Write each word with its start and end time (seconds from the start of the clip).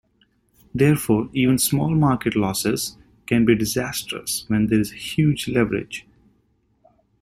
Therefore, 0.73 1.29
even 1.31 1.59
small 1.59 1.91
market 1.91 2.35
losses 2.35 2.97
can 3.27 3.45
be 3.45 3.53
disastrous 3.53 4.45
when 4.47 4.65
there 4.65 4.79
is 4.79 4.91
a 4.91 4.95
huge 4.95 5.47
leverage. 5.47 6.07